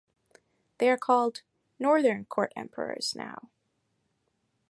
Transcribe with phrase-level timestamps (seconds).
[0.79, 1.43] They are called
[1.77, 3.51] "Northern Court Emperors" now.